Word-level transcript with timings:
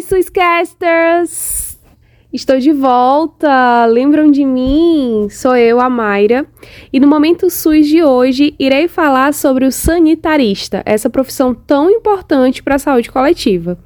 SUScasters! 0.00 1.78
Estou 2.32 2.58
de 2.58 2.72
volta! 2.72 3.84
Lembram 3.86 4.30
de 4.30 4.44
mim? 4.44 5.26
Sou 5.28 5.56
eu, 5.56 5.80
a 5.80 5.90
Mayra, 5.90 6.46
e 6.92 7.00
no 7.00 7.08
Momento 7.08 7.50
SUS 7.50 7.88
de 7.88 8.02
hoje 8.02 8.54
irei 8.58 8.86
falar 8.86 9.34
sobre 9.34 9.64
o 9.64 9.72
sanitarista, 9.72 10.82
essa 10.86 11.10
profissão 11.10 11.52
tão 11.52 11.90
importante 11.90 12.62
para 12.62 12.76
a 12.76 12.78
saúde 12.78 13.10
coletiva. 13.10 13.78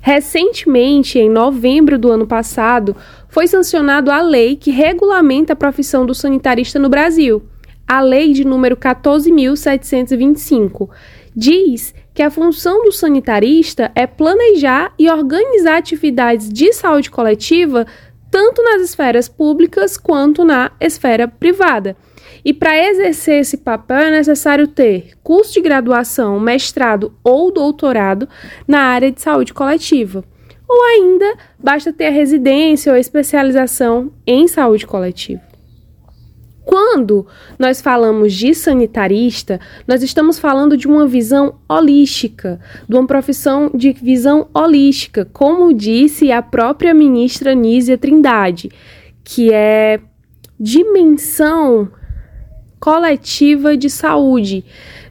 Recentemente, 0.00 1.18
em 1.18 1.30
novembro 1.30 1.98
do 1.98 2.10
ano 2.10 2.26
passado, 2.26 2.96
foi 3.28 3.46
sancionado 3.46 4.10
a 4.10 4.20
lei 4.20 4.56
que 4.56 4.70
regulamenta 4.70 5.52
a 5.52 5.56
profissão 5.56 6.04
do 6.04 6.14
sanitarista 6.14 6.78
no 6.78 6.88
Brasil, 6.88 7.42
a 7.86 8.00
Lei 8.00 8.32
de 8.32 8.44
número 8.44 8.76
14.725. 8.76 10.88
Diz 11.36 11.94
que 12.12 12.22
a 12.22 12.30
função 12.30 12.84
do 12.84 12.92
sanitarista 12.92 13.90
é 13.94 14.06
planejar 14.06 14.94
e 14.98 15.10
organizar 15.10 15.78
atividades 15.78 16.48
de 16.48 16.72
saúde 16.72 17.10
coletiva 17.10 17.86
tanto 18.30 18.62
nas 18.62 18.82
esferas 18.82 19.28
públicas 19.28 19.96
quanto 19.96 20.44
na 20.44 20.72
esfera 20.80 21.28
privada. 21.28 21.96
E 22.44 22.52
para 22.52 22.76
exercer 22.88 23.40
esse 23.40 23.58
papel 23.58 23.98
é 23.98 24.10
necessário 24.10 24.66
ter 24.66 25.12
curso 25.22 25.54
de 25.54 25.60
graduação, 25.60 26.38
mestrado 26.40 27.14
ou 27.22 27.52
doutorado 27.52 28.28
na 28.66 28.80
área 28.80 29.10
de 29.10 29.20
saúde 29.20 29.54
coletiva. 29.54 30.24
Ou 30.68 30.82
ainda, 30.84 31.36
basta 31.58 31.92
ter 31.92 32.06
a 32.06 32.10
residência 32.10 32.92
ou 32.92 32.98
especialização 32.98 34.12
em 34.26 34.48
saúde 34.48 34.86
coletiva. 34.86 35.53
Quando 36.64 37.26
nós 37.58 37.80
falamos 37.80 38.32
de 38.32 38.54
sanitarista, 38.54 39.60
nós 39.86 40.02
estamos 40.02 40.38
falando 40.38 40.76
de 40.76 40.88
uma 40.88 41.06
visão 41.06 41.56
holística, 41.68 42.58
de 42.88 42.96
uma 42.96 43.06
profissão 43.06 43.70
de 43.74 43.92
visão 43.92 44.48
holística, 44.54 45.28
como 45.32 45.74
disse 45.74 46.32
a 46.32 46.40
própria 46.40 46.94
ministra 46.94 47.54
Nízia 47.54 47.98
Trindade, 47.98 48.70
que 49.22 49.52
é 49.52 50.00
dimensão 50.58 51.90
coletiva 52.80 53.76
de 53.76 53.88
saúde, 53.88 54.64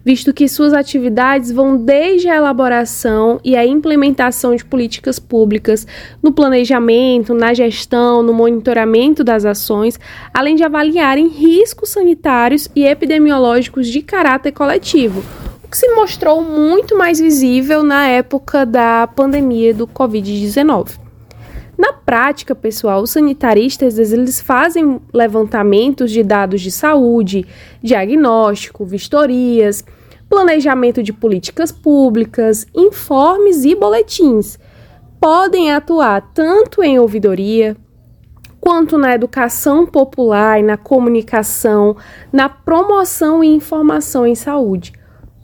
visto 0.03 0.33
que 0.33 0.47
suas 0.47 0.73
atividades 0.73 1.51
vão 1.51 1.77
desde 1.77 2.27
a 2.27 2.35
elaboração 2.35 3.39
e 3.43 3.55
a 3.55 3.65
implementação 3.65 4.55
de 4.55 4.65
políticas 4.65 5.19
públicas, 5.19 5.87
no 6.21 6.31
planejamento, 6.31 7.33
na 7.33 7.53
gestão, 7.53 8.21
no 8.21 8.33
monitoramento 8.33 9.23
das 9.23 9.45
ações, 9.45 9.99
além 10.33 10.55
de 10.55 10.63
avaliarem 10.63 11.27
riscos 11.27 11.89
sanitários 11.89 12.67
e 12.75 12.85
epidemiológicos 12.85 13.87
de 13.87 14.01
caráter 14.01 14.51
coletivo, 14.51 15.23
o 15.63 15.67
que 15.67 15.77
se 15.77 15.87
mostrou 15.95 16.41
muito 16.41 16.97
mais 16.97 17.19
visível 17.19 17.83
na 17.83 18.07
época 18.07 18.65
da 18.65 19.07
pandemia 19.07 19.73
do 19.73 19.87
Covid-19. 19.87 21.03
Prática, 22.05 22.53
pessoal, 22.53 23.01
os 23.01 23.11
sanitaristas 23.11 23.97
eles 23.97 24.41
fazem 24.41 24.99
levantamentos 25.13 26.11
de 26.11 26.21
dados 26.21 26.59
de 26.59 26.69
saúde, 26.69 27.45
diagnóstico, 27.81 28.85
vistorias, 28.85 29.85
planejamento 30.29 31.01
de 31.01 31.13
políticas 31.13 31.71
públicas, 31.71 32.67
informes 32.75 33.63
e 33.63 33.73
boletins. 33.73 34.59
Podem 35.19 35.71
atuar 35.71 36.31
tanto 36.33 36.83
em 36.83 36.99
ouvidoria, 36.99 37.77
quanto 38.59 38.97
na 38.97 39.13
educação 39.13 39.85
popular 39.85 40.59
e 40.59 40.63
na 40.63 40.75
comunicação, 40.75 41.95
na 42.31 42.49
promoção 42.49 43.41
e 43.43 43.47
informação 43.47 44.27
em 44.27 44.35
saúde. 44.35 44.93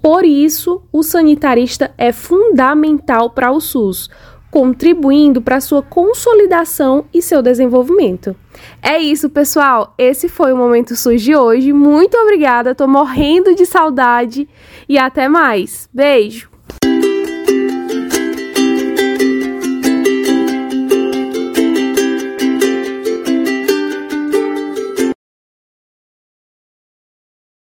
Por 0.01 0.25
isso, 0.25 0.81
o 0.91 1.03
sanitarista 1.03 1.91
é 1.97 2.11
fundamental 2.11 3.29
para 3.29 3.51
o 3.51 3.59
SUS 3.59 4.09
contribuindo 4.51 5.41
para 5.41 5.61
sua 5.61 5.81
consolidação 5.81 7.05
e 7.13 7.21
seu 7.21 7.41
desenvolvimento. 7.41 8.35
É 8.81 8.97
isso, 8.97 9.29
pessoal. 9.29 9.93
Esse 9.97 10.27
foi 10.27 10.51
o 10.51 10.57
Momento 10.57 10.95
SUS 10.95 11.21
de 11.21 11.35
hoje. 11.35 11.71
Muito 11.71 12.17
obrigada, 12.17 12.75
tô 12.75 12.87
morrendo 12.87 13.55
de 13.55 13.65
saudade 13.65 14.49
e 14.87 14.97
até 14.97 15.27
mais. 15.27 15.87
Beijo! 15.93 16.48